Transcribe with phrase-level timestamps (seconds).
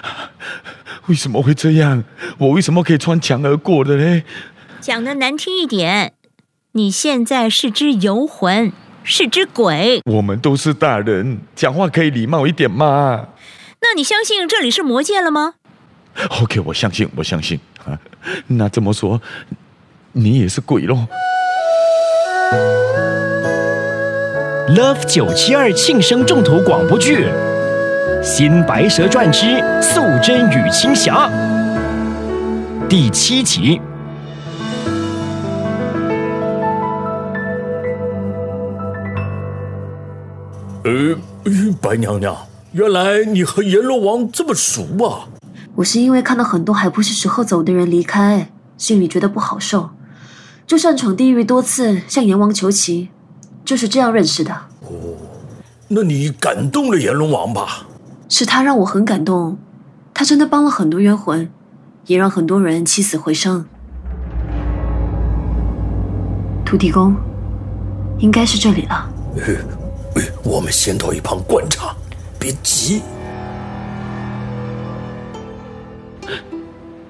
[1.08, 2.04] 为什么会这样？
[2.38, 4.22] 我为什么可以穿墙而过的呢？
[4.80, 6.14] 讲的难听一点，
[6.72, 8.72] 你现在是只游魂，
[9.04, 10.00] 是只鬼。
[10.06, 13.28] 我们都是大人，讲话可以礼貌一点嘛。
[13.80, 15.54] 那你相信这里是魔界了吗
[16.40, 17.98] ？OK，我相信，我相信啊。
[18.46, 19.20] 那这么说，
[20.12, 21.06] 你也是鬼喽
[24.68, 27.26] ？Love 九七二庆生重头广播剧
[28.22, 31.28] 《新白蛇传之素贞与青霞》
[32.88, 33.80] 第七集。
[40.84, 41.16] 呃，
[41.82, 42.36] 白娘娘，
[42.70, 45.26] 原来你和阎罗王这么熟啊！
[45.74, 49.90] 我是因为看到很多还不是时候走的人离开，心里觉得不好受，
[50.64, 53.08] 就擅闯地狱多次，向阎王求情，
[53.64, 54.52] 就是这样认识的。
[54.82, 55.18] 哦
[55.94, 57.86] 那你感动了阎罗王吧？
[58.34, 59.58] 是他让我很感动，
[60.14, 61.50] 他真的帮了很多冤魂，
[62.06, 63.66] 也让很多人起死回生。
[66.64, 67.14] 土地公，
[68.20, 69.06] 应该是这里了。
[70.42, 71.94] 我们先到一旁观察，
[72.38, 73.02] 别急。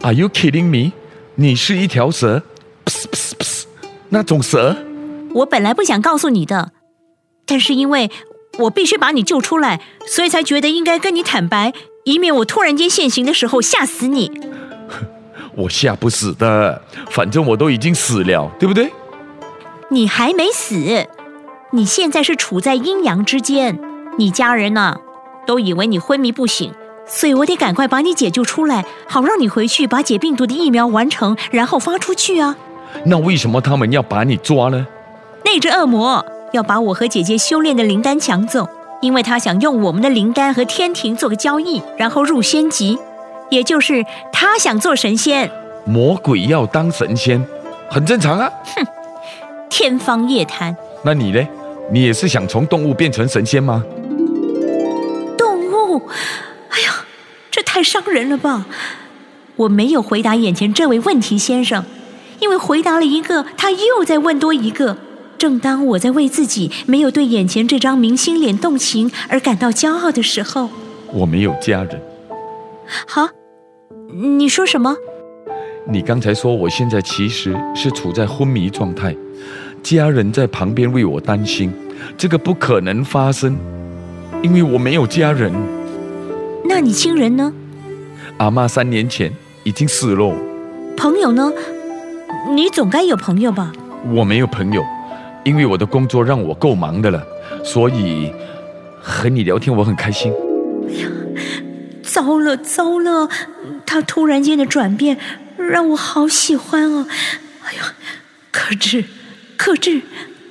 [0.01, 0.92] Are you kidding me？
[1.36, 2.42] 你是一条蛇，
[2.84, 3.64] 噗噗噗
[4.09, 4.77] 那种蛇。
[5.34, 6.73] 我本来不想告诉你的，
[7.47, 8.11] 但是因为
[8.58, 11.72] 我必须把你救出来，所以才觉得应该跟你坦白，
[12.05, 14.31] 以免我突然间现形的时候吓死你。
[15.56, 18.92] 我吓不死的，反正我都已经死了，对不对？
[19.89, 21.06] 你还没死，
[21.73, 23.78] 你现在是处在阴阳之间，
[24.17, 24.97] 你家人呢、
[25.47, 26.73] 都以为你昏迷不醒，
[27.06, 32.56] 所以我得赶快把你解救出来，好让你回去把解病毒的疫苗完成，然后发出去啊。
[33.05, 34.86] 那为什么他们要把你抓呢？
[35.45, 38.69] 那只恶魔要把我和姐姐修炼的灵丹抢走，
[39.00, 42.98] 因为他想用我们的灵丹和天庭做个交易，然后入仙籍，
[43.50, 45.50] 也就是他想做神仙。
[45.84, 47.45] 魔鬼要当神仙，
[47.91, 48.50] 很正常啊。
[48.77, 48.86] 哼
[49.69, 51.40] 天方夜谭，那你呢？
[51.90, 53.83] 你也是想从动物变成神仙吗？
[55.36, 56.02] 动物，
[56.69, 57.05] 哎呀，
[57.51, 58.67] 这太伤人了吧！
[59.57, 61.84] 我没有回答眼前这位问题先生，
[62.39, 64.96] 因为回答了一个，他又在问多一个。
[65.42, 70.70] 正当我在为自己没有对眼前这张明星脸动情而感到骄傲的时候，
[71.13, 72.01] 我没有家人。
[73.08, 73.29] 好，
[74.39, 74.95] 你说什么？
[75.89, 79.17] 你刚才说我现在其实是处在昏迷状态，
[79.83, 81.73] 家人在旁边为我担心，
[82.17, 83.58] 这个不可能发生，
[84.45, 85.52] 因为我没有家人。
[86.64, 87.52] 那你亲人呢？
[88.36, 89.33] 阿妈三年前
[89.64, 90.33] 已经死了，
[90.97, 91.52] 朋友呢？
[92.55, 93.73] 你总该有朋友吧？
[94.14, 94.85] 我没有朋友，
[95.45, 97.25] 因为我的工作让我够忙的了，
[97.64, 98.33] 所以
[99.01, 100.33] 和你聊天我很开心。
[102.03, 103.29] 糟了糟了，
[103.86, 105.19] 他突然间的转变
[105.57, 107.07] 让我好喜欢哦！
[107.64, 107.95] 哎呀，
[108.51, 109.05] 克制，
[109.57, 110.02] 克制，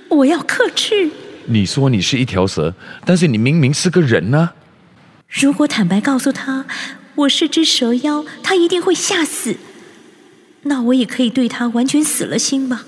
[0.09, 1.09] 我要克制。
[1.46, 2.74] 你说你是一条蛇，
[3.06, 4.51] 但是你明明是个人呢、
[5.30, 6.66] 如果坦白告诉他
[7.16, 9.56] 我是只蛇妖，他一定会吓死。
[10.63, 12.85] 那我也可以对他完全死了心吧。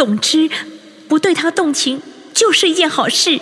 [0.00, 0.48] 总之
[1.10, 2.00] 不对他动情
[2.32, 3.38] 就是一件好事。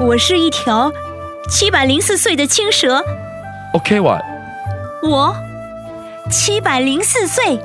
[0.00, 0.90] 我是一条
[1.50, 3.04] 七百零四岁的青蛇
[3.74, 4.18] ，OK 哇，
[5.02, 5.36] 我
[6.30, 7.60] 七百零四岁，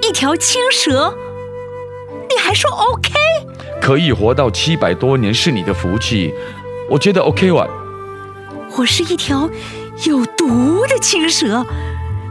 [0.00, 1.14] 一条青蛇，
[2.30, 3.12] 你还说 OK？
[3.82, 6.32] 可以活到七百多年是你的福气，
[6.88, 7.68] 我觉得 OK 哇。
[8.78, 9.50] 我是一条
[10.06, 11.66] 有毒的青蛇，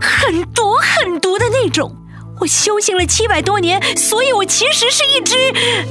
[0.02, 1.96] 很毒很毒的那种。
[2.40, 5.86] 我修行了七百多年，所以我其实是一只呃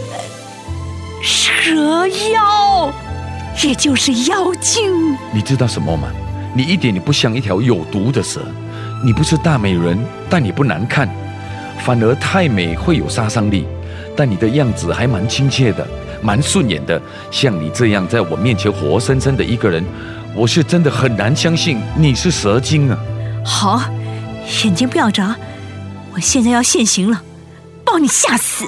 [1.23, 2.93] 蛇妖，
[3.63, 5.17] 也就是妖精。
[5.33, 6.09] 你知道什么吗？
[6.53, 8.41] 你一点也不像一条有毒的蛇，
[9.05, 9.97] 你不是大美人，
[10.29, 11.09] 但也不难看，
[11.85, 13.65] 反而太美会有杀伤力。
[14.17, 15.87] 但你的样子还蛮亲切的，
[16.21, 17.01] 蛮顺眼的。
[17.31, 19.85] 像你这样在我面前活生生的一个人，
[20.35, 22.99] 我是真的很难相信你是蛇精啊！
[23.45, 23.81] 好，
[24.65, 25.37] 眼睛不要眨，
[26.13, 27.23] 我现在要现形了，
[27.85, 28.65] 把你吓死！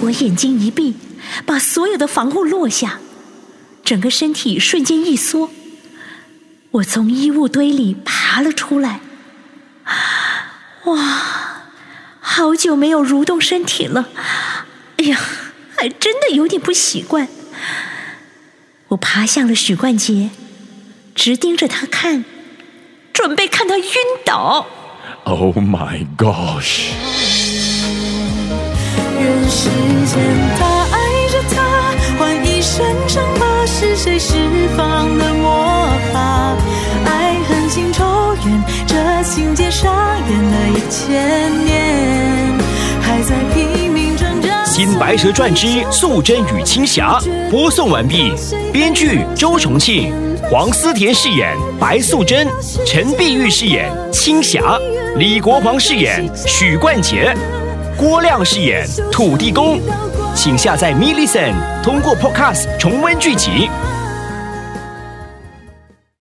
[0.00, 0.94] 我眼睛一闭，
[1.44, 3.00] 把所有的防护落下，
[3.84, 5.50] 整个身体瞬间一缩，
[6.70, 9.00] 我从衣物堆里爬了出来。
[10.84, 11.64] 哇，
[12.20, 14.08] 好久没有蠕动身体了，
[14.98, 15.20] 哎呀，
[15.76, 17.28] 还真的有点不习惯。
[18.88, 20.30] 我爬向了许冠杰，
[21.14, 22.24] 直盯着他看，
[23.14, 23.84] 准备看他晕
[24.24, 24.66] 倒。
[25.22, 26.90] oh my gosh。
[29.18, 29.70] 人世
[30.04, 30.20] 间，
[30.58, 30.98] 他爱
[31.30, 31.62] 着他，
[32.18, 34.36] 换一身伤疤，是谁释
[34.76, 36.54] 放的魔法？
[37.06, 38.04] 爱恨情仇
[38.44, 39.94] 缘，这情节上
[40.28, 41.63] 演了一切。
[44.98, 47.18] 《白蛇传之素贞与青霞》
[47.50, 48.32] 播送完毕，
[48.72, 50.12] 编剧周重庆，
[50.50, 52.46] 黄思甜饰演白素贞，
[52.86, 54.78] 陈碧玉饰演青霞，
[55.16, 57.34] 李国煌饰演许冠杰，
[57.96, 59.80] 郭亮饰演土地公。
[60.34, 63.70] 请下载 m i l l i c e n 通过 Podcast 重温剧集。